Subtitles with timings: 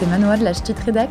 [0.00, 1.10] c'est Manoa de la Ch'tite Rédac.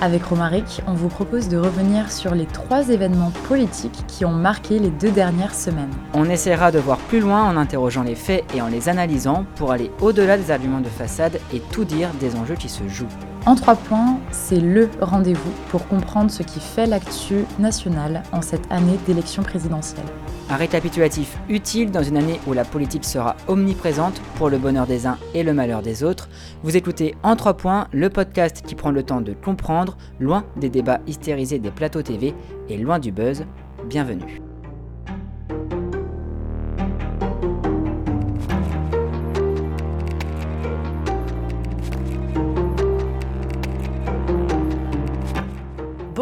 [0.00, 4.78] Avec Romaric, on vous propose de revenir sur les trois événements politiques qui ont marqué
[4.78, 5.90] les deux dernières semaines.
[6.12, 9.72] On essaiera de voir plus loin en interrogeant les faits et en les analysant pour
[9.72, 13.06] aller au-delà des arguments de façade et tout dire des enjeux qui se jouent.
[13.48, 18.70] En trois points, c'est le rendez-vous pour comprendre ce qui fait l'actu nationale en cette
[18.70, 20.04] année d'élection présidentielle.
[20.50, 25.06] Un récapitulatif utile dans une année où la politique sera omniprésente pour le bonheur des
[25.06, 26.28] uns et le malheur des autres.
[26.62, 30.68] Vous écoutez En 3 points, le podcast qui prend le temps de comprendre, loin des
[30.68, 32.34] débats hystérisés des plateaux TV
[32.68, 33.46] et loin du buzz.
[33.86, 34.42] Bienvenue.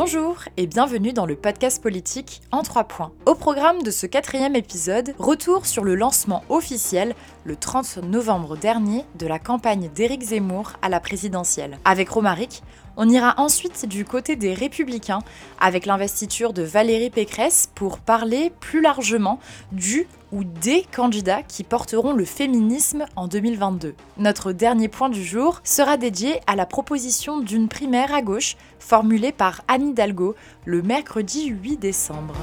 [0.07, 3.11] Bonjour et bienvenue dans le podcast politique en trois points.
[3.27, 9.05] Au programme de ce quatrième épisode, retour sur le lancement officiel le 30 novembre dernier
[9.19, 11.81] de la campagne d'Éric Zemmour à la présidentielle.
[11.85, 12.63] Avec Romaric,
[12.97, 15.23] on ira ensuite du côté des républicains
[15.61, 19.41] avec l'investiture de Valérie Pécresse pour parler plus largement
[19.73, 23.95] du ou des candidats qui porteront le féminisme en 2022.
[24.19, 29.33] Notre dernier point du jour sera dédié à la proposition d'une primaire à gauche formulée
[29.33, 32.35] par Anne Hidalgo le mercredi 8 décembre.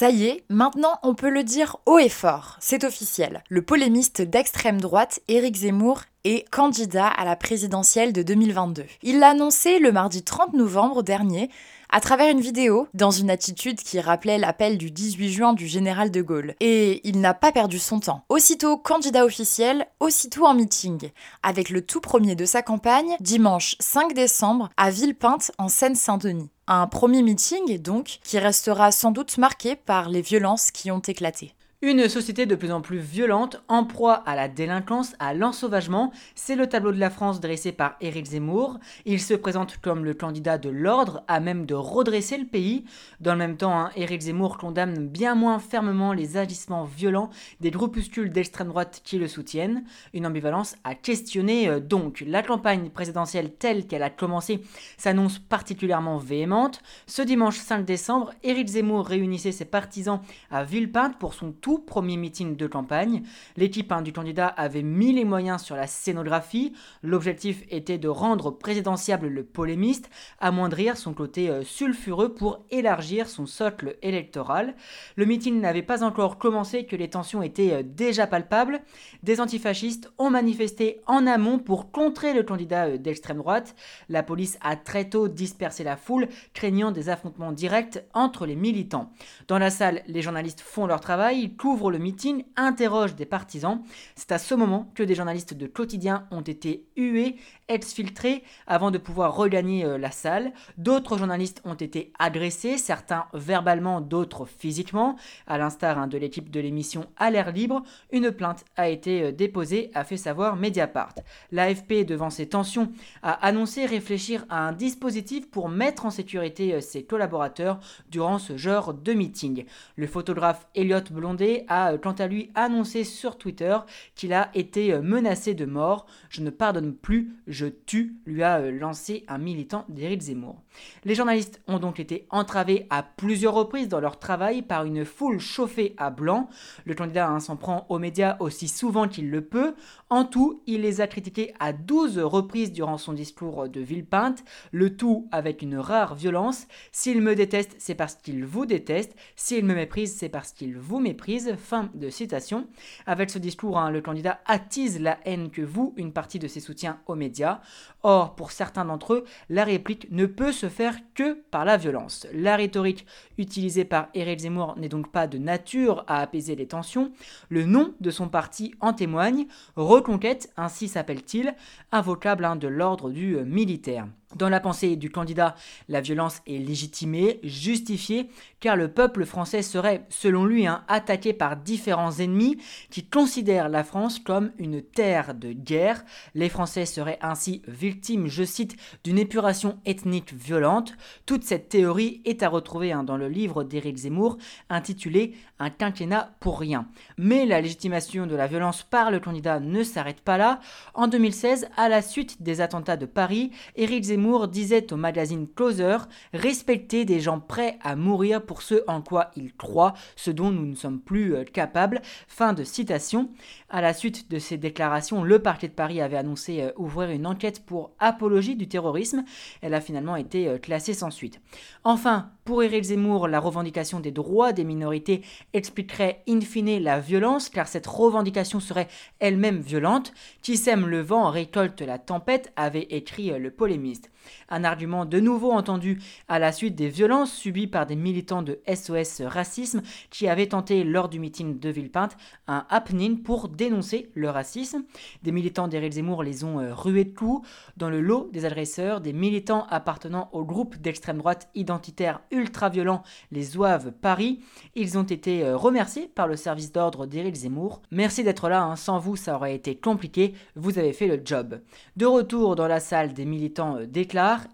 [0.00, 3.44] Ça y est, maintenant on peut le dire haut et fort, c'est officiel.
[3.50, 8.86] Le polémiste d'extrême droite, Éric Zemmour, est candidat à la présidentielle de 2022.
[9.02, 11.50] Il l'a annoncé le mardi 30 novembre dernier
[11.90, 16.10] à travers une vidéo, dans une attitude qui rappelait l'appel du 18 juin du général
[16.10, 16.54] de Gaulle.
[16.60, 18.24] Et il n'a pas perdu son temps.
[18.30, 21.10] Aussitôt candidat officiel, aussitôt en meeting,
[21.42, 26.48] avec le tout premier de sa campagne, dimanche 5 décembre, à Villepinte, en Seine-Saint-Denis.
[26.72, 31.52] Un premier meeting, donc, qui restera sans doute marqué par les violences qui ont éclaté.
[31.82, 36.54] Une société de plus en plus violente, en proie à la délinquance, à l'ensauvagement, c'est
[36.54, 38.78] le tableau de la France dressé par Éric Zemmour.
[39.06, 42.84] Il se présente comme le candidat de l'ordre, à même de redresser le pays.
[43.20, 47.30] Dans le même temps, hein, Éric Zemmour condamne bien moins fermement les agissements violents
[47.60, 49.84] des groupuscules d'extrême droite qui le soutiennent.
[50.12, 52.22] Une ambivalence à questionner euh, donc.
[52.26, 54.60] La campagne présidentielle telle qu'elle a commencé
[54.98, 56.82] s'annonce particulièrement véhémente.
[57.06, 60.20] Ce dimanche 5 décembre, Éric Zemmour réunissait ses partisans
[60.50, 63.22] à Villepinte pour son tour premier meeting de campagne.
[63.56, 66.72] L'équipe hein, du candidat avait mis les moyens sur la scénographie.
[67.02, 73.46] L'objectif était de rendre présidentiable le polémiste, amoindrir son côté euh, sulfureux pour élargir son
[73.46, 74.74] socle électoral.
[75.16, 78.80] Le meeting n'avait pas encore commencé que les tensions étaient euh, déjà palpables.
[79.22, 83.74] Des antifascistes ont manifesté en amont pour contrer le candidat euh, d'extrême droite.
[84.08, 89.10] La police a très tôt dispersé la foule, craignant des affrontements directs entre les militants.
[89.48, 93.82] Dans la salle, les journalistes font leur travail, couvre le meeting, interroge des partisans.
[94.16, 97.36] C'est à ce moment que des journalistes de quotidien ont été hués,
[97.68, 100.52] exfiltrés, avant de pouvoir regagner euh, la salle.
[100.78, 105.16] D'autres journalistes ont été agressés, certains verbalement, d'autres physiquement.
[105.46, 109.30] À l'instar hein, de l'équipe de l'émission À l'air libre, une plainte a été euh,
[109.30, 111.14] déposée, a fait savoir Mediapart.
[111.52, 112.90] L'AFP, devant ces tensions,
[113.22, 118.56] a annoncé réfléchir à un dispositif pour mettre en sécurité euh, ses collaborateurs durant ce
[118.56, 119.66] genre de meeting.
[119.96, 123.76] Le photographe Elliot Blondet a euh, quant à lui annoncé sur Twitter
[124.14, 126.06] qu'il a été euh, menacé de mort.
[126.28, 130.62] Je ne pardonne plus, je tue, lui a euh, lancé un militant d'Éric Zemmour.
[131.04, 135.38] Les journalistes ont donc été entravés à plusieurs reprises dans leur travail par une foule
[135.38, 136.48] chauffée à blanc.
[136.84, 139.74] Le candidat hein, s'en prend aux médias aussi souvent qu'il le peut.
[140.10, 144.96] En tout, il les a critiqués à 12 reprises durant son discours de Villepinte, le
[144.96, 146.66] tout avec une rare violence.
[146.92, 149.14] S'il me déteste, c'est parce qu'il vous déteste.
[149.36, 151.54] S'il me méprise, c'est parce qu'il vous méprise.
[151.56, 152.66] Fin de citation.
[153.06, 156.60] Avec ce discours, hein, le candidat attise la haine que vous, une partie de ses
[156.60, 157.60] soutiens aux médias.
[158.02, 162.26] Or, pour certains d'entre eux, la réplique ne peut faire que par la violence.
[162.32, 163.06] La rhétorique
[163.38, 167.12] utilisée par Éric Zemmour n'est donc pas de nature à apaiser les tensions.
[167.48, 169.46] Le nom de son parti en témoigne.
[169.76, 171.54] Reconquête, ainsi s'appelle-t-il,
[171.92, 174.06] invocable hein, de l'ordre du militaire.
[174.36, 175.56] Dans la pensée du candidat,
[175.88, 178.30] la violence est légitimée, justifiée,
[178.60, 182.56] car le peuple français serait, selon lui, hein, attaqué par différents ennemis
[182.90, 186.04] qui considèrent la France comme une terre de guerre.
[186.36, 190.94] Les Français seraient ainsi victimes, je cite, d'une épuration ethnique violente.
[191.26, 194.38] Toute cette théorie est à retrouver hein, dans le livre d'Éric Zemmour
[194.68, 196.86] intitulé Un quinquennat pour rien.
[197.18, 200.60] Mais la légitimation de la violence par le candidat ne s'arrête pas là.
[200.94, 204.19] En 2016, à la suite des attentats de Paris, Éric Zemmour
[204.50, 205.96] Disait au magazine Closer
[206.34, 210.66] respecter des gens prêts à mourir pour ce en quoi ils croient, ce dont nous
[210.66, 212.02] ne sommes plus euh, capables.
[212.28, 213.30] Fin de citation.
[213.70, 217.26] À la suite de ces déclarations, le parquet de Paris avait annoncé euh, ouvrir une
[217.26, 219.24] enquête pour apologie du terrorisme.
[219.62, 221.40] Elle a finalement été euh, classée sans suite.
[221.84, 227.48] Enfin, pour Éric Zemmour, la revendication des droits des minorités expliquerait in fine la violence,
[227.48, 228.88] car cette revendication serait
[229.20, 230.12] elle-même violente.
[230.42, 234.10] Qui sème le vent récolte la tempête, avait écrit le polémiste.
[234.48, 238.60] Un argument de nouveau entendu à la suite des violences subies par des militants de
[238.66, 242.16] SOS Racisme qui avaient tenté lors du meeting de Villepinte
[242.48, 244.84] un happening pour dénoncer le racisme.
[245.22, 247.46] Des militants d'Éric Zemmour les ont euh, rués de coups.
[247.76, 253.42] Dans le lot des agresseurs, des militants appartenant au groupe d'extrême droite identitaire ultra-violent les
[253.42, 254.40] Zouaves Paris.
[254.74, 257.82] Ils ont été euh, remerciés par le service d'ordre d'Éric Zemmour.
[257.90, 258.76] Merci d'être là, hein.
[258.76, 261.60] sans vous ça aurait été compliqué, vous avez fait le job.
[261.96, 263.86] De retour dans la salle des militants euh,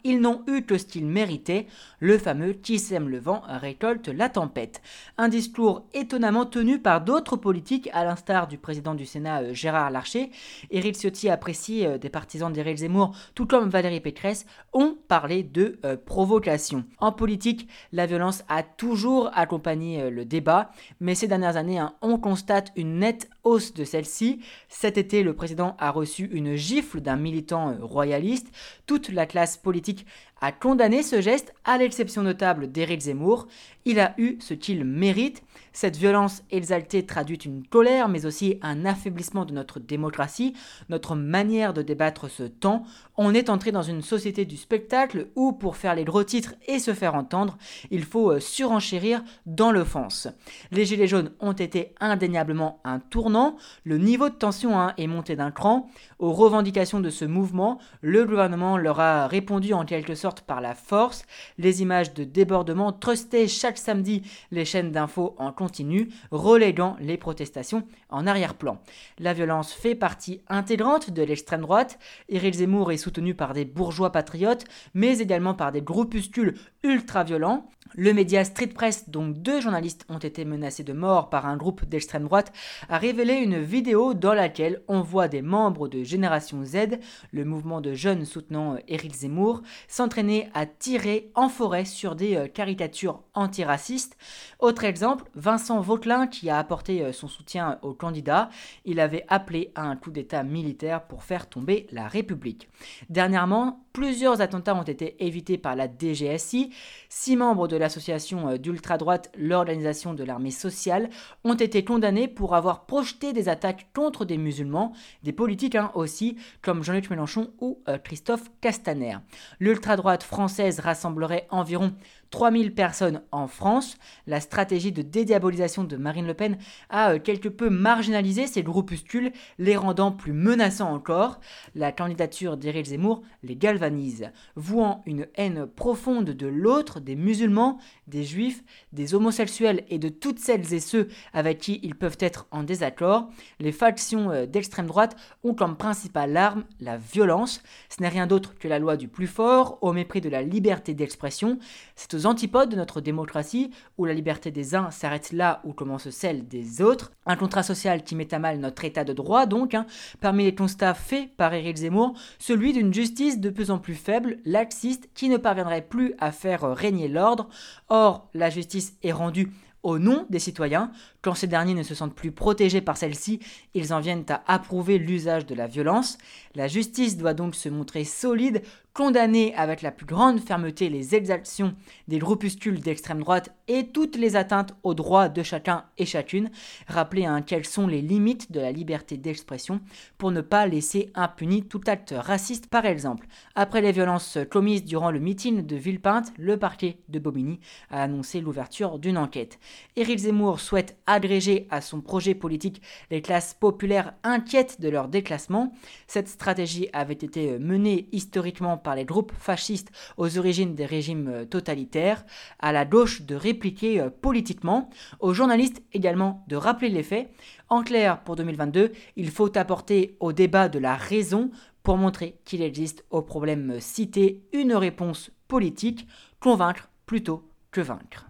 [0.04, 1.66] Ils n'ont eu que ce qu'ils méritaient,
[2.00, 4.82] le fameux qui sème le vent récolte la tempête.
[5.18, 9.90] Un discours étonnamment tenu par d'autres politiques, à l'instar du président du Sénat euh, Gérard
[9.90, 10.30] Larcher.
[10.70, 16.84] Éric Ciotti apprécie des partisans d'Éric Zemmour, tout comme Valérie Pécresse, ont parlé de provocation.
[16.98, 20.70] En politique, la violence a toujours accompagné le débat,
[21.00, 24.40] mais ces dernières années, hein, on constate une nette hausse de celle-ci.
[24.68, 28.48] Cet été, le président a reçu une gifle d'un militant euh, royaliste.
[28.86, 30.06] Toute la classe politique
[30.40, 33.48] a condamné ce geste, à l'exception notable d'Éric Zemmour.
[33.86, 35.42] Il a eu ce qu'il mérite.
[35.72, 40.54] Cette violence exaltée traduit une colère, mais aussi un affaiblissement de notre démocratie,
[40.88, 42.84] notre manière de débattre ce temps.
[43.16, 46.78] On est entré dans une société du spectacle où, pour faire les gros titres et
[46.78, 47.56] se faire entendre,
[47.90, 50.28] il faut euh, surenchérir dans l'offense.
[50.70, 53.56] Les Gilets jaunes ont été indéniablement un tournant.
[53.84, 55.88] Le niveau de tension hein, est monté d'un cran.
[56.18, 60.74] Aux revendications de ce mouvement, le gouvernement leur a répondu en quelque sorte par la
[60.74, 61.24] force.
[61.58, 67.86] Les images de débordement trustaient chaque samedi les chaînes d'infos en continu, reléguant les protestations
[68.08, 68.80] en arrière-plan.
[69.18, 71.98] La violence fait partie intégrante de l'extrême droite.
[72.28, 74.64] Éric Zemmour est soutenu par des bourgeois patriotes,
[74.94, 77.68] mais également par des groupuscules ultra-violents.
[77.94, 81.84] Le média Street Press, dont deux journalistes ont été menacés de mort par un groupe
[81.84, 82.52] d'extrême droite,
[82.88, 86.98] a révélé une vidéo dans laquelle on voit des membres de Génération Z,
[87.32, 90.15] le mouvement de jeunes soutenant Éric Zemmour, s'entraîner
[90.54, 94.16] à tirer en forêt sur des euh, caricatures antiracistes.
[94.60, 98.48] Autre exemple, Vincent Vauquelin qui a apporté euh, son soutien au candidat,
[98.86, 102.70] il avait appelé à un coup d'État militaire pour faire tomber la République.
[103.10, 106.70] Dernièrement, plusieurs attentats ont été évités par la DGSI.
[107.10, 111.10] Six membres de l'association euh, d'ultra-droite, l'Organisation de l'armée sociale,
[111.44, 116.82] ont été condamnés pour avoir projeté des attaques contre des musulmans, des politiques aussi, comme
[116.82, 119.18] Jean-Luc Mélenchon ou Christophe Castaner.
[119.60, 121.92] L'ultra-droite française rassemblerait environ
[122.30, 123.96] 3000 personnes en France.
[124.26, 126.58] La stratégie de dédiabolisation de Marine Le Pen
[126.90, 131.40] a euh, quelque peu marginalisé ces groupuscules, les rendant plus menaçants encore.
[131.74, 138.24] La candidature d'Éric Zemmour les galvanise, vouant une haine profonde de l'autre, des musulmans, des
[138.24, 142.62] juifs, des homosexuels et de toutes celles et ceux avec qui ils peuvent être en
[142.62, 143.30] désaccord.
[143.60, 147.62] Les factions euh, d'extrême droite ont comme principale arme la violence.
[147.88, 151.58] Ce n'est rien d'autre que la loi du plus fort, mépris de la liberté d'expression.
[151.96, 156.10] C'est aux antipodes de notre démocratie, où la liberté des uns s'arrête là où commence
[156.10, 157.10] celle des autres.
[157.26, 159.86] Un contrat social qui met à mal notre état de droit, donc, hein.
[160.20, 164.38] parmi les constats faits par Éric Zemmour, celui d'une justice de plus en plus faible,
[164.44, 167.48] laxiste, qui ne parviendrait plus à faire régner l'ordre.
[167.88, 169.50] Or, la justice est rendue
[169.86, 170.90] au nom des citoyens.
[171.26, 173.40] Quand ces derniers ne se sentent plus protégés par celle-ci,
[173.74, 176.18] ils en viennent à approuver l'usage de la violence.
[176.54, 178.62] La justice doit donc se montrer solide
[178.96, 181.74] condamner avec la plus grande fermeté les exactions
[182.08, 186.48] des groupuscules d'extrême droite et toutes les atteintes aux droits de chacun et chacune,
[186.88, 189.82] rappeler hein, quelles sont les limites de la liberté d'expression
[190.16, 193.26] pour ne pas laisser impuni tout acte raciste par exemple.
[193.54, 198.40] Après les violences commises durant le meeting de Villepinte, le parquet de Bobigny a annoncé
[198.40, 199.58] l'ouverture d'une enquête.
[199.96, 202.80] Éric Zemmour souhaite agréger à son projet politique
[203.10, 205.72] les classes populaires inquiètes de leur déclassement.
[206.06, 211.44] Cette stratégie avait été menée historiquement par les groupes fascistes aux origines des régimes euh,
[211.44, 212.24] totalitaires,
[212.60, 217.30] à la gauche de répliquer euh, politiquement, aux journalistes également de rappeler les faits.
[217.68, 221.50] En clair, pour 2022, il faut apporter au débat de la raison
[221.82, 226.06] pour montrer qu'il existe aux problèmes cités une réponse politique,
[226.40, 228.26] convaincre plutôt que vaincre.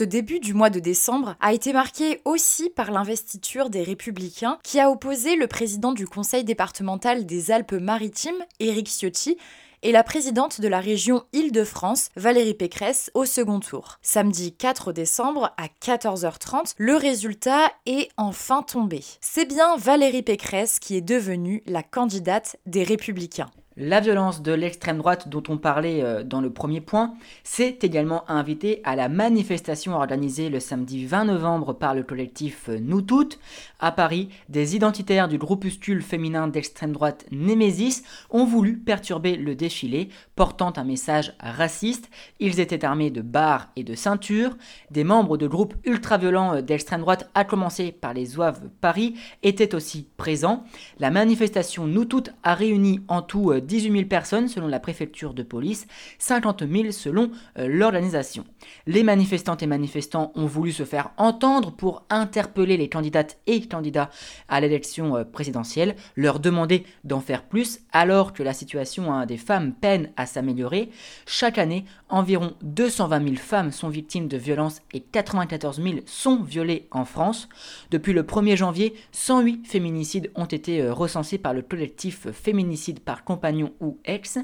[0.00, 4.80] Ce début du mois de décembre a été marqué aussi par l'investiture des Républicains qui
[4.80, 9.36] a opposé le président du conseil départemental des Alpes-Maritimes, Éric Ciotti,
[9.82, 13.98] et la présidente de la région Île-de-France, Valérie Pécresse, au second tour.
[14.00, 19.04] Samedi 4 décembre à 14h30, le résultat est enfin tombé.
[19.20, 23.50] C'est bien Valérie Pécresse qui est devenue la candidate des Républicains.
[23.76, 28.28] La violence de l'extrême droite dont on parlait euh, dans le premier point s'est également
[28.28, 33.38] invitée à la manifestation organisée le samedi 20 novembre par le collectif euh, Nous Toutes.
[33.78, 40.08] À Paris, des identitaires du groupuscule féminin d'extrême droite Némésis ont voulu perturber le défilé,
[40.34, 42.10] portant un message raciste.
[42.40, 44.56] Ils étaient armés de barres et de ceintures.
[44.90, 49.76] Des membres de groupes ultra-violents euh, d'extrême droite, à commencer par les Zouaves Paris, étaient
[49.76, 50.64] aussi présents.
[50.98, 55.42] La manifestation Nous Toutes a réuni en tout 18 000 personnes selon la préfecture de
[55.42, 55.86] police,
[56.18, 58.44] 50 000 selon euh, l'organisation.
[58.86, 64.10] Les manifestantes et manifestants ont voulu se faire entendre pour interpeller les candidates et candidats
[64.48, 69.72] à l'élection euh, présidentielle, leur demander d'en faire plus alors que la situation des femmes
[69.72, 70.90] peine à s'améliorer.
[71.26, 76.88] Chaque année, environ 220 000 femmes sont victimes de violences et 94 000 sont violées
[76.90, 77.48] en France.
[77.90, 83.24] Depuis le 1er janvier, 108 féminicides ont été euh, recensés par le collectif Féminicide par
[83.24, 83.49] compagnie
[83.80, 84.38] ou ex.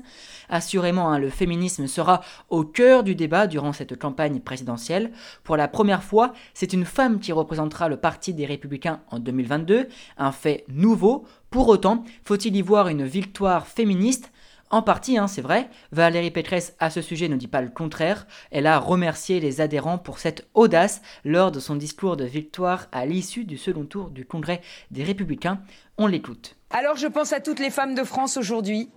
[0.49, 5.13] Assurément, hein, le féminisme sera au cœur du débat durant cette campagne présidentielle.
[5.45, 9.89] Pour la première fois, c'est une femme qui représentera le Parti des Républicains en 2022,
[10.19, 11.25] un fait nouveau.
[11.51, 14.31] Pour autant, faut-il y voir une victoire féministe?
[14.71, 18.27] En partie, hein, c'est vrai, Valérie Pécresse à ce sujet ne dit pas le contraire.
[18.51, 23.07] Elle a remercié les adhérents pour cette audace lors de son discours de victoire à
[23.07, 25.61] l'issue du second tour du Congrès des Républicains.
[25.99, 26.57] On l'écoute.
[26.71, 28.91] Alors je pense à toutes les femmes de France aujourd'hui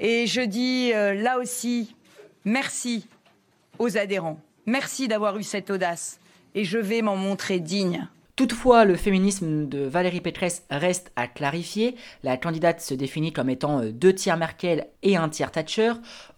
[0.00, 1.96] et je dis euh, là aussi
[2.44, 3.08] merci
[3.78, 4.38] aux adhérents.
[4.66, 6.20] Merci d'avoir eu cette audace.
[6.54, 8.08] Et je vais m'en montrer digne.
[8.36, 11.96] Toutefois, le féminisme de Valérie Pécresse reste à clarifier.
[12.22, 15.92] La candidate se définit comme étant euh, deux tiers Merkel et un tiers Thatcher.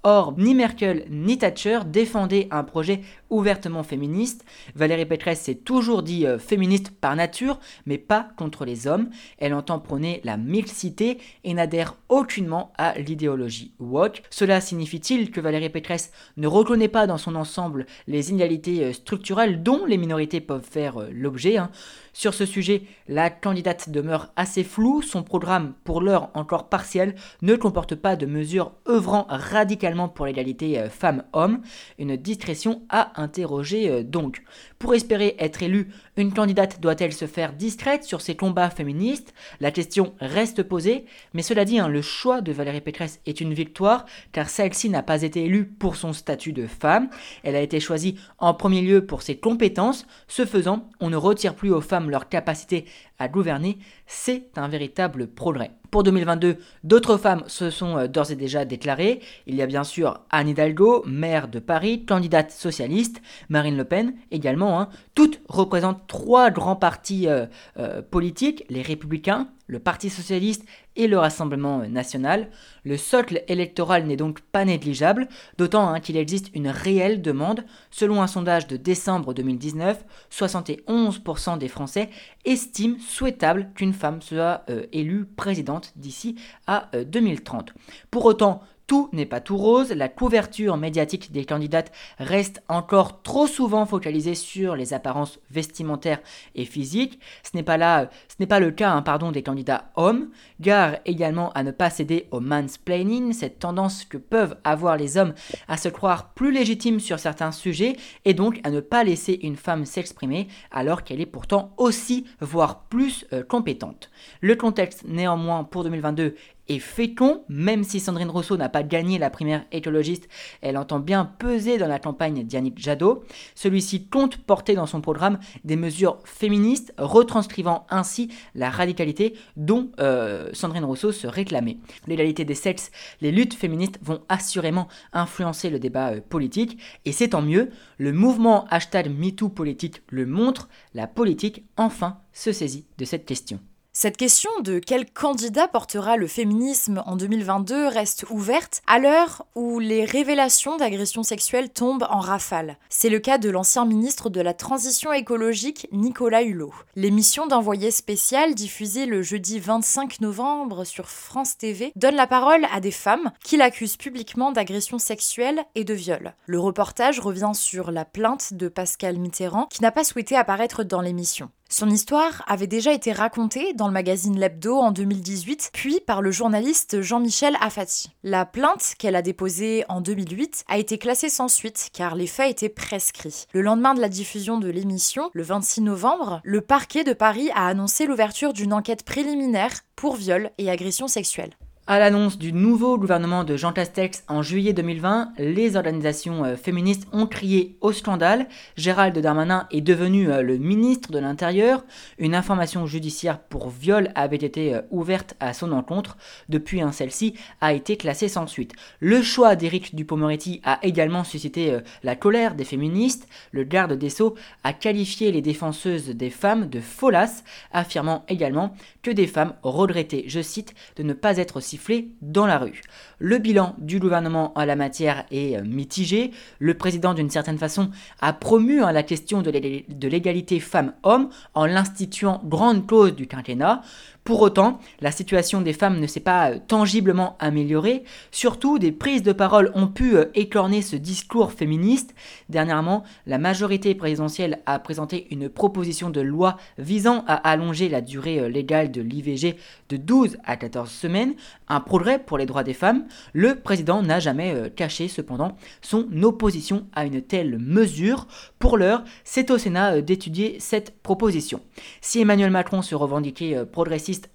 [0.05, 3.01] Or, ni Merkel ni Thatcher défendaient un projet
[3.31, 4.45] ouvertement féministe.
[4.77, 9.11] Valérie Pécresse s'est toujours dit euh, féministe par nature, mais pas contre les hommes.
[9.39, 14.23] Elle entend prôner la mixité et n'adhère aucunement à l'idéologie woke.
[14.31, 19.65] Cela signifie-t-il que Valérie Pécresse ne reconnaît pas dans son ensemble les inégalités euh, structurelles
[19.65, 21.71] dont les minorités peuvent faire l'objet hein?
[22.13, 27.55] Sur ce sujet, la candidate demeure assez floue, son programme, pour l'heure encore partiel, ne
[27.55, 31.61] comporte pas de mesures œuvrant radicalement pour l'égalité euh, femmes-hommes,
[31.99, 34.43] une discrétion à interroger euh, donc.
[34.79, 39.35] Pour espérer être élue, une candidate doit-elle se faire discrète sur ses combats féministes?
[39.59, 41.05] La question reste posée,
[41.35, 45.03] mais cela dit, hein, le choix de Valérie Pécresse est une victoire, car celle-ci n'a
[45.03, 47.11] pas été élue pour son statut de femme,
[47.43, 51.57] elle a été choisie en premier lieu pour ses compétences, ce faisant, on ne retire
[51.57, 52.85] plus aux femmes leur capacité
[53.19, 55.73] à gouverner, c'est un véritable progrès.
[55.91, 59.21] Pour 2022, d'autres femmes se sont euh, d'ores et déjà déclarées.
[59.47, 64.15] Il y a bien sûr Anne Hidalgo, maire de Paris, candidate socialiste, Marine Le Pen
[64.31, 64.81] également.
[64.81, 64.91] Hein.
[65.15, 67.47] Toutes représentent trois grands partis euh,
[67.79, 70.65] euh, politiques, les républicains, le Parti socialiste
[70.97, 72.51] et le Rassemblement national.
[72.85, 77.65] Le socle électoral n'est donc pas négligeable, d'autant hein, qu'il existe une réelle demande.
[77.91, 82.11] Selon un sondage de décembre 2019, 71% des Français
[82.45, 87.71] estiment souhaitable qu'une femme soit euh, élue présidente d'ici à 2030.
[87.71, 87.73] Euh,
[88.11, 93.47] Pour autant, tout n'est pas tout rose, la couverture médiatique des candidates reste encore trop
[93.47, 96.21] souvent focalisée sur les apparences vestimentaires
[96.55, 97.21] et physiques.
[97.43, 100.31] Ce n'est pas, le cas hein, pardon, des candidats hommes.
[100.61, 105.35] Gare également à ne pas céder au mansplaining, cette tendance que peuvent avoir les hommes
[105.69, 109.57] à se croire plus légitimes sur certains sujets et donc à ne pas laisser une
[109.57, 114.11] femme s'exprimer alors qu'elle est pourtant aussi, voire plus euh, compétente.
[114.41, 116.37] Le contexte néanmoins pour 2022
[116.69, 120.29] et fécond, même si Sandrine Rousseau n'a pas gagné la primaire écologiste,
[120.61, 123.25] elle entend bien peser dans la campagne d'Yannick Jadot.
[123.55, 130.51] Celui-ci compte porter dans son programme des mesures féministes, retranscrivant ainsi la radicalité dont euh,
[130.53, 131.79] Sandrine Rousseau se réclamait.
[132.07, 137.29] L'égalité des sexes, les luttes féministes vont assurément influencer le débat euh, politique, et c'est
[137.29, 143.05] tant mieux, le mouvement hashtag MeToo politique le montre, la politique enfin se saisit de
[143.05, 143.61] cette question.
[144.01, 149.81] Cette question de quel candidat portera le féminisme en 2022 reste ouverte à l'heure où
[149.81, 152.77] les révélations d'agressions sexuelles tombent en rafale.
[152.91, 156.73] C'est le cas de l'ancien ministre de la Transition écologique Nicolas Hulot.
[156.95, 162.79] L'émission d'envoyé spécial diffusée le jeudi 25 novembre sur France TV donne la parole à
[162.79, 166.35] des femmes qui l'accusent publiquement d'agressions sexuelles et de viol.
[166.47, 171.01] Le reportage revient sur la plainte de Pascal Mitterrand qui n'a pas souhaité apparaître dans
[171.01, 171.51] l'émission.
[171.71, 176.31] Son histoire avait déjà été racontée dans le magazine L'Hebdo en 2018, puis par le
[176.31, 178.11] journaliste Jean-Michel Afati.
[178.23, 182.51] La plainte qu'elle a déposée en 2008 a été classée sans suite car les faits
[182.53, 183.45] étaient prescrits.
[183.53, 187.67] Le lendemain de la diffusion de l'émission, le 26 novembre, le parquet de Paris a
[187.67, 191.55] annoncé l'ouverture d'une enquête préliminaire pour viol et agression sexuelle.
[191.91, 197.09] À l'annonce du nouveau gouvernement de Jean Castex en juillet 2020, les organisations euh, féministes
[197.15, 198.47] ont crié au scandale.
[198.77, 201.87] Gérald Darmanin est devenu euh, le ministre de l'Intérieur.
[202.19, 206.19] Une information judiciaire pour viol avait été euh, ouverte à son encontre.
[206.51, 208.75] Depuis, hein, celle-ci a été classée sans suite.
[209.01, 213.27] Le choix d'Éric Dupond-Moretti a également suscité la colère des féministes.
[213.51, 219.11] Le garde des Sceaux a qualifié les défenseuses des femmes de folasses, affirmant également que
[219.11, 221.78] des femmes regrettaient, je cite, de ne pas être si
[222.23, 222.81] dans la rue.
[223.19, 226.31] Le bilan du gouvernement en la matière est euh, mitigé.
[226.59, 232.41] Le président, d'une certaine façon, a promu hein, la question de l'égalité femmes-hommes en l'instituant
[232.45, 233.83] grande cause du quinquennat.
[234.29, 238.05] Pour autant, la situation des femmes ne s'est pas euh, tangiblement améliorée.
[238.31, 242.15] Surtout, des prises de parole ont pu euh, écorner ce discours féministe.
[242.51, 248.51] Dernièrement, la majorité présidentielle a présenté une proposition de loi visant à allonger la durée
[248.51, 249.57] légale de l'IVG
[249.89, 251.35] de 12 à 14 semaines,
[251.69, 256.07] un progrès pour les droits des femmes, le président n'a jamais euh, caché cependant son
[256.23, 258.27] opposition à une telle mesure.
[258.59, 261.61] Pour l'heure, c'est au Sénat euh, d'étudier cette proposition.
[262.01, 263.65] Si Emmanuel Macron se revendiquait euh,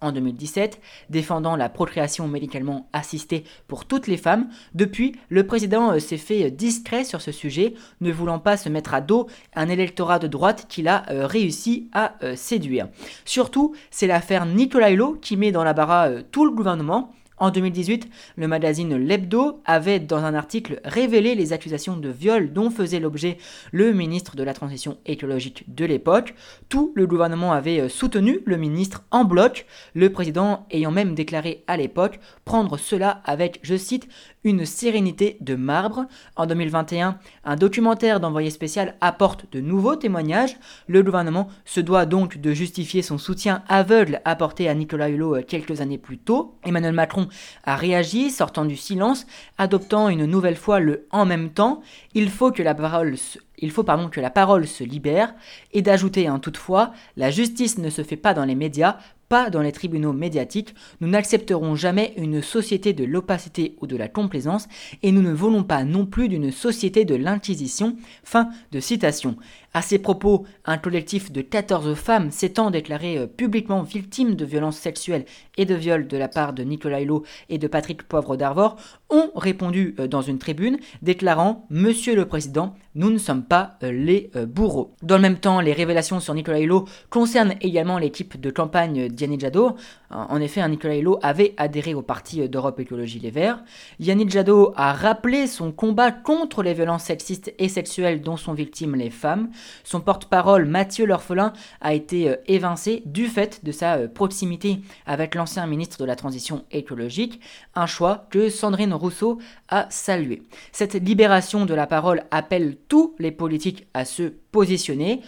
[0.02, 6.18] en 2017, défendant la procréation médicalement assistée pour toutes les femmes, depuis, le président s'est
[6.18, 10.28] fait discret sur ce sujet, ne voulant pas se mettre à dos un électorat de
[10.28, 12.88] droite qu'il a réussi à séduire.
[13.26, 18.08] Surtout, c'est l'affaire Nicolas Hulot qui met dans la bara tout le gouvernement, en 2018,
[18.38, 23.38] le magazine L'Hebdo avait, dans un article, révélé les accusations de viol dont faisait l'objet
[23.74, 26.36] le ministre de la Transition écologique de l'époque.
[26.70, 31.66] Tout le gouvernement avait euh, soutenu le ministre en bloc, le président ayant même déclaré
[31.68, 34.08] à l'époque prendre cela avec, je cite,
[34.46, 36.06] une sérénité de marbre.
[36.36, 40.58] En 2021, un documentaire d'envoyé spécial apporte de nouveaux témoignages.
[40.88, 45.42] Le gouvernement se doit donc de justifier son soutien aveugle apporté à Nicolas Hulot euh,
[45.46, 46.56] quelques années plus tôt.
[46.64, 47.28] Emmanuel Macron
[47.64, 49.26] a réagi, sortant du silence,
[49.58, 51.82] adoptant une nouvelle fois le en même temps.
[52.14, 55.34] Il faut que la parole se il faut pardon que la parole se libère
[55.72, 58.98] et d'ajouter un toutefois, la justice ne se fait pas dans les médias,
[59.30, 64.08] pas dans les tribunaux médiatiques, nous n'accepterons jamais une société de l'opacité ou de la
[64.08, 64.68] complaisance,
[65.02, 67.96] et nous ne voulons pas non plus d'une société de l'inquisition.
[68.24, 69.38] Fin de citation.
[69.76, 74.78] À ces propos, un collectif de 14 femmes s'étant déclaré euh, publiquement victimes de violences
[74.78, 75.26] sexuelles
[75.58, 78.76] et de viols de la part de Nicolas Hulot et de Patrick Poivre d'Arvor
[79.10, 83.92] ont répondu euh, dans une tribune déclarant Monsieur le Président, nous ne sommes pas euh,
[83.92, 84.94] les bourreaux.
[85.02, 89.42] Dans le même temps, les révélations sur Nicolas Hulot concernent également l'équipe de campagne Yannick
[89.42, 89.76] Jadot.
[90.12, 93.64] En effet, Nicolas Hulot avait adhéré au parti d'Europe Écologie Les Verts.
[94.00, 98.96] Yannick Jadot a rappelé son combat contre les violences sexistes et sexuelles dont sont victimes
[98.96, 99.50] les femmes.
[99.84, 105.36] Son porte-parole, Mathieu L'Orphelin, a été euh, évincé du fait de sa euh, proximité avec
[105.36, 107.40] l'ancien ministre de la Transition écologique,
[107.76, 110.44] un choix que Sandrine Rousseau a salué.
[110.72, 115.22] Cette libération de la parole appelle tous les politiques à se positionner.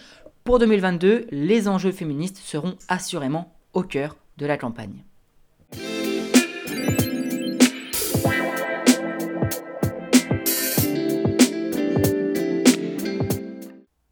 [0.44, 5.04] Pour 2022, les enjeux féministes seront assurément au cœur de la campagne.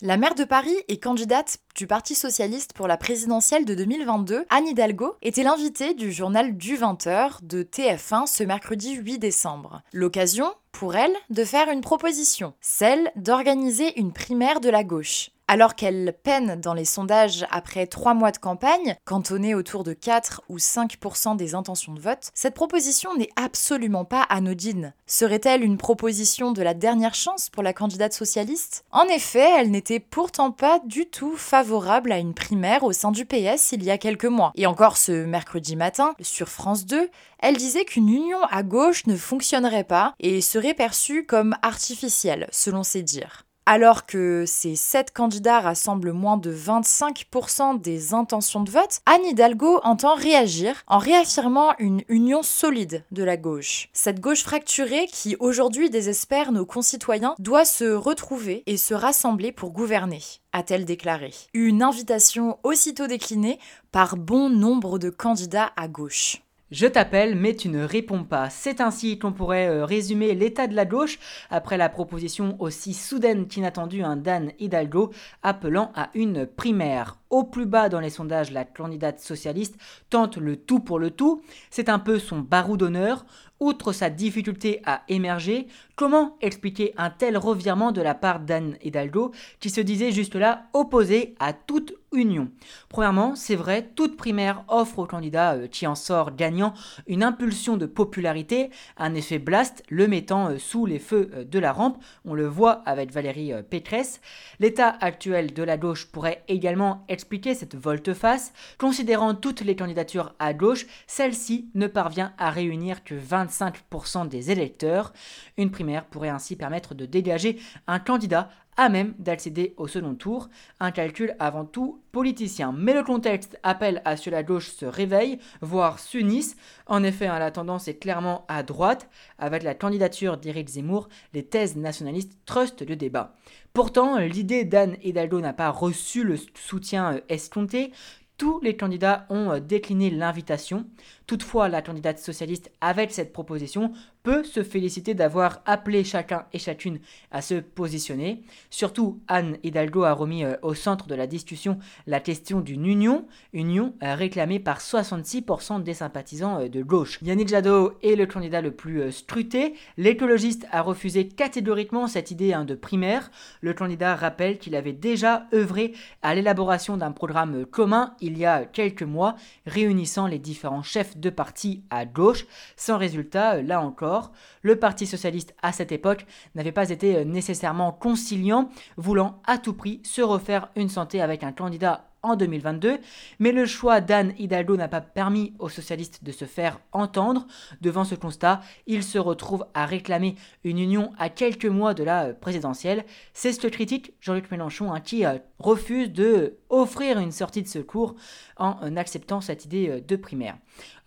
[0.06, 4.68] La maire de Paris et candidate du Parti socialiste pour la présidentielle de 2022, Anne
[4.68, 9.80] Hidalgo, était l'invitée du journal du 20h de TF1 ce mercredi 8 décembre.
[9.94, 15.30] L'occasion, pour elle, de faire une proposition, celle d'organiser une primaire de la gauche.
[15.46, 20.42] Alors qu'elle peine dans les sondages après trois mois de campagne, cantonnée autour de 4
[20.48, 24.94] ou 5% des intentions de vote, cette proposition n'est absolument pas anodine.
[25.06, 28.86] Serait-elle une proposition de la dernière chance pour la candidate socialiste?
[28.90, 33.26] En effet, elle n'était pourtant pas du tout favorable à une primaire au sein du
[33.26, 34.52] PS il y a quelques mois.
[34.54, 39.16] Et encore ce mercredi matin, sur France 2, elle disait qu'une union à gauche ne
[39.16, 43.44] fonctionnerait pas et serait perçue comme artificielle, selon ses dires.
[43.66, 49.80] Alors que ces sept candidats rassemblent moins de 25% des intentions de vote, Anne Hidalgo
[49.84, 53.88] entend réagir en réaffirmant une union solide de la gauche.
[53.94, 59.70] Cette gauche fracturée qui aujourd'hui désespère nos concitoyens doit se retrouver et se rassembler pour
[59.70, 60.20] gouverner,
[60.52, 61.32] a-t-elle déclaré.
[61.54, 63.58] Une invitation aussitôt déclinée
[63.92, 66.42] par bon nombre de candidats à gauche.
[66.74, 68.50] Je t'appelle, mais tu ne réponds pas.
[68.50, 73.46] C'est ainsi qu'on pourrait euh, résumer l'état de la gauche après la proposition aussi soudaine
[73.46, 75.12] qu'inattendue d'un Dan Hidalgo
[75.44, 77.20] appelant à une primaire.
[77.30, 79.76] Au plus bas dans les sondages, la candidate socialiste
[80.10, 81.42] tente le tout pour le tout.
[81.70, 83.24] C'est un peu son barou d'honneur.
[83.60, 89.30] Outre sa difficulté à émerger, comment expliquer un tel revirement de la part d'Anne Hidalgo
[89.60, 92.50] qui se disait juste là opposé à toute union?
[92.88, 96.74] Premièrement, c'est vrai, toute primaire offre au candidat euh, qui en sort gagnant
[97.06, 101.58] une impulsion de popularité, un effet blast le mettant euh, sous les feux euh, de
[101.60, 102.02] la rampe.
[102.24, 104.20] On le voit avec Valérie Pécresse.
[104.58, 108.52] L'état actuel de la gauche pourrait également expliquer cette volte-face.
[108.78, 113.14] Considérant toutes les candidatures à gauche, celle-ci ne parvient à réunir que
[113.44, 115.12] 25 5% des électeurs.
[115.56, 120.48] Une primaire pourrait ainsi permettre de dégager un candidat à même d'accéder au second tour,
[120.80, 122.74] un calcul avant tout politicien.
[122.76, 126.56] Mais le contexte appelle à ce que la gauche se réveille, voire s'unisse.
[126.86, 129.08] En effet, hein, la tendance est clairement à droite.
[129.38, 133.36] Avec la candidature d'Éric Zemmour, les thèses nationalistes trustent le débat.
[133.72, 137.92] Pourtant, l'idée d'Anne Hidalgo n'a pas reçu le soutien euh, escompté.
[138.36, 140.86] Tous les candidats ont euh, décliné l'invitation.
[141.26, 143.92] Toutefois, la candidate socialiste, avec cette proposition,
[144.24, 146.98] peut se féliciter d'avoir appelé chacun et chacune
[147.30, 148.42] à se positionner.
[148.70, 153.26] Surtout, Anne Hidalgo a remis euh, au centre de la discussion la question d'une union,
[153.52, 157.18] union euh, réclamée par 66% des sympathisants de gauche.
[157.22, 159.74] Yannick Jadot est le candidat le plus scruté.
[159.98, 163.30] L'écologiste a refusé catégoriquement cette idée hein, de primaire.
[163.60, 168.64] Le candidat rappelle qu'il avait déjà œuvré à l'élaboration d'un programme commun il y a
[168.64, 172.46] quelques mois, réunissant les différents chefs de parti à gauche.
[172.76, 174.13] Sans résultat, là encore,
[174.62, 180.00] le Parti socialiste à cette époque n'avait pas été nécessairement conciliant, voulant à tout prix
[180.04, 182.98] se refaire une santé avec un candidat en 2022,
[183.38, 187.46] mais le choix d'Anne Hidalgo n'a pas permis aux socialistes de se faire entendre.
[187.82, 192.32] Devant ce constat, ils se retrouvent à réclamer une union à quelques mois de la
[192.32, 193.04] présidentielle.
[193.34, 197.68] C'est ce que critique Jean-Luc Mélenchon hein, qui euh, refuse de offrir une sortie de
[197.68, 198.16] secours
[198.56, 200.56] en euh, acceptant cette idée euh, de primaire.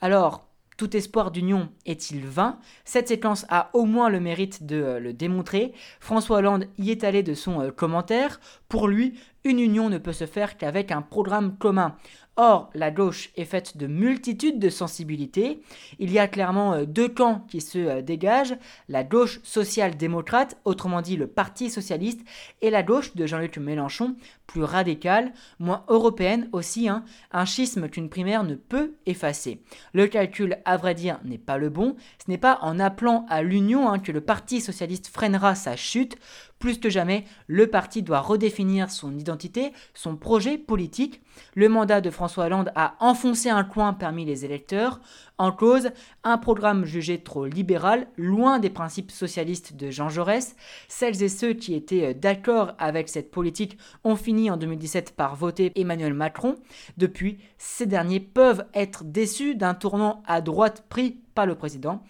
[0.01, 0.46] Alors,
[0.77, 2.59] tout espoir d'union est-il vain?
[2.85, 5.73] Cette séquence a au moins le mérite de euh, le démontrer.
[5.99, 8.39] François Hollande y est allé de son euh, commentaire.
[8.69, 11.95] Pour lui, une union ne peut se faire qu'avec un programme commun.
[12.39, 15.63] Or, la gauche est faite de multitudes de sensibilités.
[15.97, 18.55] Il y a clairement euh, deux camps qui se euh, dégagent,
[18.89, 22.21] la gauche social-démocrate, autrement dit le Parti socialiste,
[22.61, 28.09] et la gauche de Jean-Luc Mélenchon, plus radicale, moins européenne aussi, hein, un schisme qu'une
[28.09, 29.63] primaire ne peut effacer.
[29.93, 31.95] Le calcul, à vrai dire, n'est pas le bon.
[32.23, 36.17] Ce n'est pas en appelant à l'union hein, que le Parti socialiste freinera sa chute.
[36.59, 41.21] Plus que jamais, le parti doit redéfinir son identité, son projet politique.
[41.53, 44.99] Le mandat de François Hollande a enfoncé un coin parmi les électeurs.
[45.39, 45.91] En cause,
[46.23, 50.55] un programme jugé trop libéral, loin des principes socialistes de Jean Jaurès.
[50.87, 55.71] Celles et ceux qui étaient d'accord avec cette politique ont fini en 2017 par voter
[55.75, 56.55] Emmanuel Macron.
[56.97, 62.01] Depuis, ces derniers peuvent être déçus d'un tournant à droite pris par le président.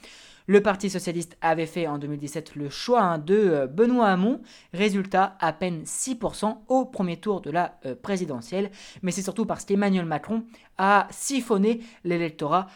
[0.49, 4.39] Le Parti socialiste avait fait en 2017 le choix hein, de euh, Benoît Hamon.
[4.73, 8.71] Résultat, à peine 6% au premier tour de la euh, présidentielle.
[9.01, 10.45] Mais c'est surtout parce qu'Emmanuel Macron
[10.77, 12.67] a siphonné l'électorat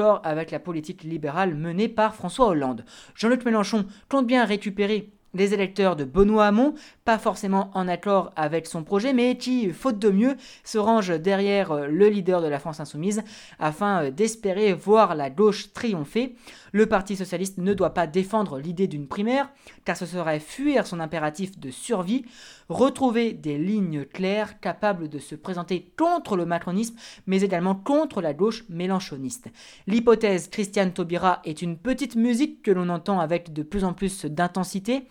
[0.00, 2.84] avec la politique libérale menée par François Hollande.
[3.14, 6.74] Jean-Luc Mélenchon compte bien récupérer les électeurs de Benoît Hamon,
[7.04, 11.72] pas forcément en accord avec son projet, mais qui, faute de mieux, se rangent derrière
[11.72, 13.22] euh, le leader de la France insoumise
[13.58, 16.36] afin d'espérer voir la gauche triompher.
[16.72, 19.50] Le Parti socialiste ne doit pas défendre l'idée d'une primaire,
[19.84, 22.24] car ce serait fuir son impératif de survie,
[22.72, 28.34] retrouver des lignes claires capables de se présenter contre le macronisme, mais également contre la
[28.34, 29.48] gauche mélanchoniste.
[29.86, 34.24] L'hypothèse Christiane Taubira est une petite musique que l'on entend avec de plus en plus
[34.24, 35.04] d'intensité.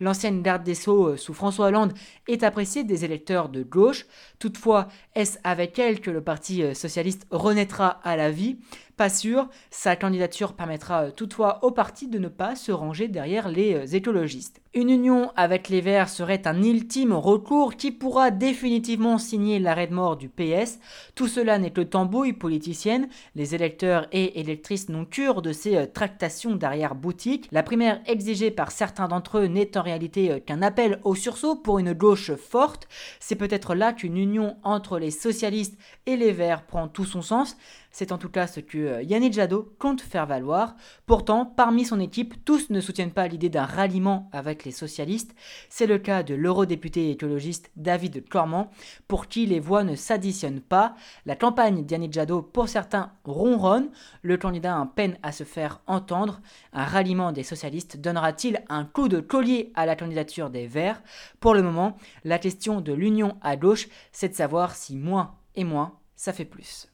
[0.00, 1.92] L'ancienne garde des Sceaux euh, sous François Hollande
[2.28, 4.06] est appréciée des électeurs de gauche.
[4.38, 8.58] Toutefois, est-ce avec elle que le Parti euh, socialiste renaîtra à la vie?
[8.98, 9.48] Pas sûr.
[9.70, 13.86] Sa candidature permettra euh, toutefois au parti de ne pas se ranger derrière les euh,
[13.86, 14.60] écologistes.
[14.74, 19.94] Une union avec les Verts serait un ultime recours qui pourra définitivement signer l'arrêt de
[19.94, 20.78] mort du PS.
[21.14, 23.08] Tout cela n'est que tambouille politicienne.
[23.34, 27.48] Les électeurs et électrices n'ont cure de ces euh, tractations d'arrière-boutique.
[27.52, 31.78] La primaire exigée par certains d'entre eux n'est en réalité qu'un appel au sursaut pour
[31.78, 32.88] une gauche forte.
[33.20, 37.56] C'est peut-être là qu'une union entre les socialistes et les Verts prend tout son sens.
[37.98, 40.76] C'est en tout cas ce que euh, Yannick Jadot compte faire valoir.
[41.06, 45.34] Pourtant, parmi son équipe, tous ne soutiennent pas l'idée d'un ralliement avec les socialistes.
[45.68, 48.70] C'est le cas de l'eurodéputé écologiste David Cormand,
[49.08, 50.94] pour qui les voix ne s'additionnent pas.
[51.26, 53.90] La campagne d'Yannick Jadot, pour certains, ronronne.
[54.22, 56.40] Le candidat a peine à se faire entendre.
[56.72, 61.02] Un ralliement des socialistes donnera-t-il un coup de collier à la candidature des Verts?
[61.40, 65.64] Pour le moment, la question de l'union à gauche, c'est de savoir si moins et
[65.64, 66.86] moins, ça fait plus.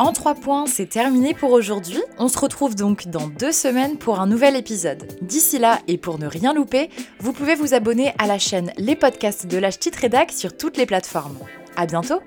[0.00, 2.00] En trois points, c'est terminé pour aujourd'hui.
[2.16, 5.06] On se retrouve donc dans deux semaines pour un nouvel épisode.
[5.20, 8.96] D'ici là, et pour ne rien louper, vous pouvez vous abonner à la chaîne Les
[8.96, 9.60] Podcasts de
[10.00, 11.36] Rédac sur toutes les plateformes.
[11.76, 12.22] À bientôt!